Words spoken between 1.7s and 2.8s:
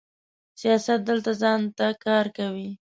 ته کار کوي.